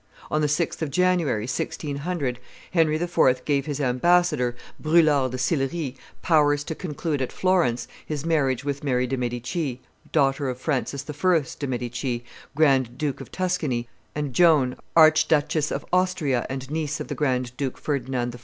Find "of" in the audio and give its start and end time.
0.81-0.89, 10.49-10.57, 13.21-13.31, 15.71-15.85, 16.99-17.07